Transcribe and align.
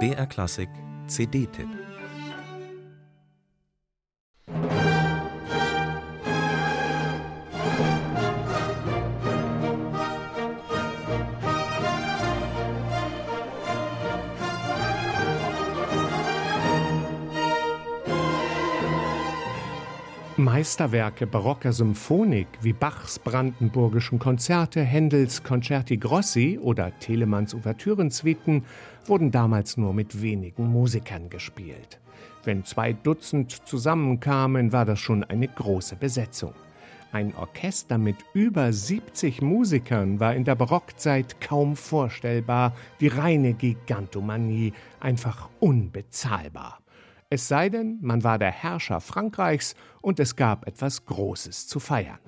BR 0.00 0.26
Klassik 0.26 0.68
CD-Tipp 1.06 1.93
Meisterwerke 20.44 21.26
barocker 21.26 21.72
Symphonik 21.72 22.48
wie 22.60 22.74
Bachs 22.74 23.18
Brandenburgischen 23.18 24.18
Konzerte, 24.18 24.82
Händels 24.82 25.42
Concerti 25.42 25.96
Grossi 25.96 26.58
oder 26.60 26.92
Telemanns 26.98 27.54
Ouvertürensuiten 27.54 28.62
wurden 29.06 29.30
damals 29.30 29.78
nur 29.78 29.94
mit 29.94 30.20
wenigen 30.20 30.70
Musikern 30.70 31.30
gespielt. 31.30 31.98
Wenn 32.44 32.62
zwei 32.62 32.92
Dutzend 32.92 33.52
zusammenkamen, 33.66 34.70
war 34.70 34.84
das 34.84 35.00
schon 35.00 35.24
eine 35.24 35.48
große 35.48 35.96
Besetzung. 35.96 36.52
Ein 37.10 37.34
Orchester 37.36 37.96
mit 37.96 38.16
über 38.34 38.70
70 38.70 39.40
Musikern 39.40 40.20
war 40.20 40.34
in 40.34 40.44
der 40.44 40.56
Barockzeit 40.56 41.40
kaum 41.40 41.74
vorstellbar, 41.74 42.74
die 43.00 43.08
reine 43.08 43.54
Gigantomanie 43.54 44.74
einfach 45.00 45.48
unbezahlbar. 45.60 46.83
Es 47.34 47.48
sei 47.48 47.68
denn, 47.68 47.98
man 48.00 48.22
war 48.22 48.38
der 48.38 48.52
Herrscher 48.52 49.00
Frankreichs 49.00 49.74
und 50.00 50.20
es 50.20 50.36
gab 50.36 50.68
etwas 50.68 51.04
Großes 51.04 51.66
zu 51.66 51.80
feiern. 51.80 52.20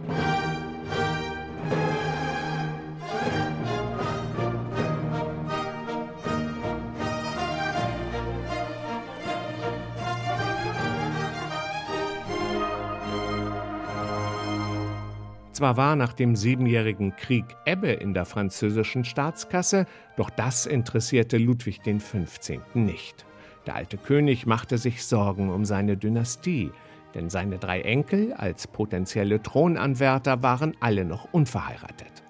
Zwar 15.53 15.77
war 15.77 15.95
nach 15.95 16.15
dem 16.15 16.35
Siebenjährigen 16.35 17.15
Krieg 17.15 17.45
Ebbe 17.65 17.93
in 17.93 18.13
der 18.13 18.25
französischen 18.25 19.05
Staatskasse, 19.05 19.87
doch 20.17 20.31
das 20.31 20.67
interessierte 20.67 21.39
Ludwig 21.39 21.83
XV. 21.85 22.59
nicht. 22.75 23.25
Der 23.67 23.75
alte 23.75 23.97
König 23.99 24.47
machte 24.47 24.79
sich 24.79 25.05
Sorgen 25.05 25.51
um 25.51 25.65
seine 25.65 25.97
Dynastie, 25.97 26.71
denn 27.15 27.31
seine 27.31 27.59
drei 27.59 27.81
Enkel 27.81 28.33
als 28.33 28.67
potenzielle 28.69 29.43
Thronanwärter 29.43 30.43
waren 30.43 30.75
alle 30.81 31.05
noch 31.05 31.33
unverheiratet. 31.33 32.23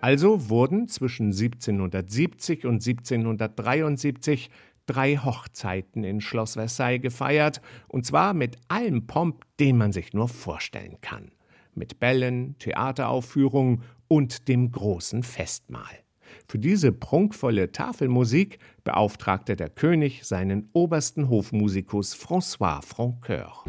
Also 0.00 0.50
wurden 0.50 0.86
zwischen 0.86 1.32
1770 1.32 2.66
und 2.66 2.74
1773 2.74 4.50
drei 4.86 5.16
Hochzeiten 5.16 6.04
in 6.04 6.20
Schloss 6.20 6.54
Versailles 6.54 7.00
gefeiert, 7.00 7.60
und 7.88 8.04
zwar 8.04 8.34
mit 8.34 8.58
allem 8.68 9.06
Pomp, 9.06 9.44
den 9.58 9.78
man 9.78 9.92
sich 9.92 10.12
nur 10.12 10.28
vorstellen 10.28 10.98
kann. 11.00 11.32
Mit 11.74 11.98
Bällen, 11.98 12.56
Theateraufführungen 12.58 13.82
und 14.06 14.46
dem 14.46 14.70
großen 14.70 15.22
Festmahl. 15.22 16.03
Für 16.48 16.58
diese 16.58 16.92
prunkvolle 16.92 17.72
Tafelmusik 17.72 18.58
beauftragte 18.84 19.56
der 19.56 19.70
König 19.70 20.24
seinen 20.24 20.68
obersten 20.72 21.28
Hofmusikus 21.28 22.14
François 22.14 22.82
Francoeur. 22.82 23.64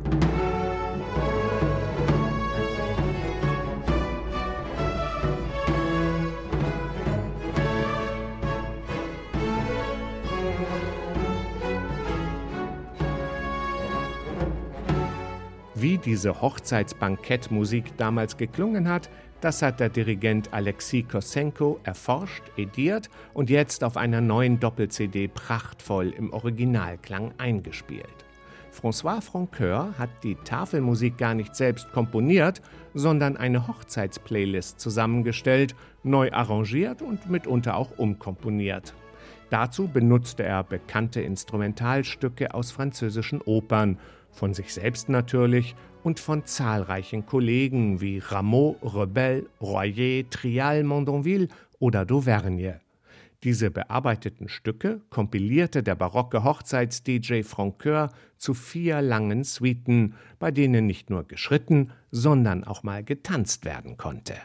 Wie 15.85 15.99
diese 15.99 16.41
Hochzeitsbankettmusik 16.41 17.95
damals 17.95 18.37
geklungen 18.37 18.89
hat, 18.89 19.07
das 19.39 19.61
hat 19.61 19.79
der 19.79 19.89
Dirigent 19.89 20.51
Alexei 20.51 21.03
Kosenko 21.03 21.79
erforscht, 21.83 22.41
ediert 22.57 23.11
und 23.35 23.51
jetzt 23.51 23.83
auf 23.83 23.95
einer 23.95 24.19
neuen 24.19 24.59
Doppel-CD 24.59 25.27
prachtvoll 25.27 26.09
im 26.09 26.33
Originalklang 26.33 27.35
eingespielt. 27.37 28.25
François 28.73 29.21
Francoeur 29.21 29.93
hat 29.99 30.09
die 30.23 30.33
Tafelmusik 30.33 31.19
gar 31.19 31.35
nicht 31.35 31.55
selbst 31.55 31.91
komponiert, 31.91 32.63
sondern 32.95 33.37
eine 33.37 33.67
Hochzeitsplaylist 33.67 34.79
zusammengestellt, 34.79 35.75
neu 36.01 36.31
arrangiert 36.31 37.03
und 37.03 37.29
mitunter 37.29 37.77
auch 37.77 37.95
umkomponiert. 37.95 38.95
Dazu 39.51 39.87
benutzte 39.87 40.41
er 40.41 40.63
bekannte 40.63 41.21
Instrumentalstücke 41.21 42.55
aus 42.55 42.71
französischen 42.71 43.39
Opern, 43.43 43.99
von 44.35 44.53
sich 44.53 44.73
selbst 44.73 45.09
natürlich 45.09 45.75
und 46.03 46.19
von 46.19 46.45
zahlreichen 46.45 47.25
Kollegen 47.25 48.01
wie 48.01 48.19
Rameau, 48.19 48.77
Rebel, 48.83 49.49
Royer, 49.59 50.29
Trial, 50.29 50.83
Mondonville 50.83 51.47
oder 51.79 52.05
Dauvergne. 52.05 52.81
Diese 53.43 53.69
bearbeiteten 53.69 54.49
Stücke 54.49 55.01
kompilierte 55.09 55.83
der 55.83 55.95
barocke 55.95 56.43
Hochzeits-DJ 56.43 57.43
Francoeur 57.43 58.11
zu 58.37 58.53
vier 58.53 59.01
langen 59.01 59.43
Suiten, 59.43 60.15
bei 60.39 60.51
denen 60.51 60.87
nicht 60.87 61.09
nur 61.09 61.27
geschritten, 61.27 61.91
sondern 62.11 62.63
auch 62.63 62.83
mal 62.83 63.03
getanzt 63.03 63.65
werden 63.65 63.97
konnte. 63.97 64.35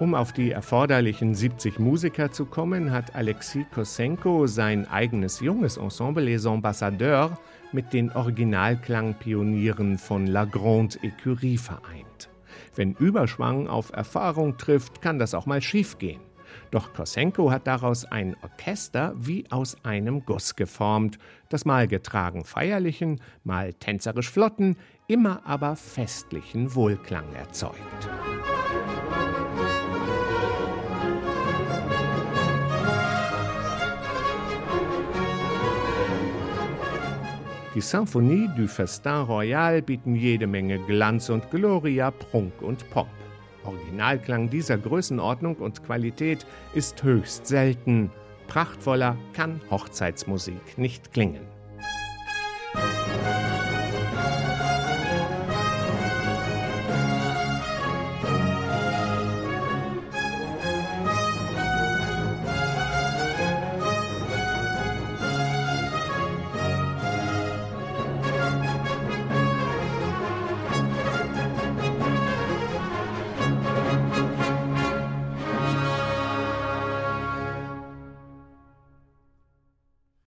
Um 0.00 0.14
auf 0.14 0.32
die 0.32 0.50
erforderlichen 0.50 1.34
70 1.34 1.78
Musiker 1.78 2.32
zu 2.32 2.46
kommen, 2.46 2.90
hat 2.90 3.14
Alexis 3.14 3.66
Kosenko 3.70 4.46
sein 4.46 4.88
eigenes 4.88 5.40
junges 5.40 5.76
Ensemble 5.76 6.24
Les 6.24 6.46
Ambassadeurs 6.46 7.32
mit 7.70 7.92
den 7.92 8.10
Originalklangpionieren 8.10 9.98
von 9.98 10.26
La 10.26 10.46
Grande 10.46 10.98
Écurie 11.02 11.58
vereint. 11.58 12.30
Wenn 12.74 12.94
Überschwang 12.94 13.68
auf 13.68 13.92
Erfahrung 13.92 14.56
trifft, 14.56 15.02
kann 15.02 15.18
das 15.18 15.34
auch 15.34 15.44
mal 15.44 15.60
schiefgehen. 15.60 16.22
Doch 16.70 16.94
Kosenko 16.94 17.50
hat 17.50 17.66
daraus 17.66 18.06
ein 18.06 18.36
Orchester 18.42 19.12
wie 19.18 19.44
aus 19.50 19.76
einem 19.84 20.24
Guss 20.24 20.56
geformt, 20.56 21.18
das 21.50 21.66
mal 21.66 21.86
getragen 21.86 22.46
feierlichen, 22.46 23.20
mal 23.44 23.74
tänzerisch 23.74 24.30
flotten, 24.30 24.78
immer 25.08 25.42
aber 25.44 25.76
festlichen 25.76 26.74
Wohlklang 26.74 27.34
erzeugt. 27.34 28.08
Die 37.76 37.80
Symphonie 37.80 38.50
du 38.56 38.66
Festin 38.66 39.22
Royal 39.22 39.80
bieten 39.80 40.16
jede 40.16 40.48
Menge 40.48 40.80
Glanz 40.80 41.30
und 41.30 41.52
Gloria, 41.52 42.10
Prunk 42.10 42.62
und 42.62 42.90
Pop. 42.90 43.06
Originalklang 43.62 44.50
dieser 44.50 44.76
Größenordnung 44.76 45.54
und 45.54 45.84
Qualität 45.84 46.44
ist 46.74 47.00
höchst 47.04 47.46
selten. 47.46 48.10
Prachtvoller 48.48 49.16
kann 49.34 49.60
Hochzeitsmusik 49.70 50.78
nicht 50.78 51.12
klingen. 51.12 51.59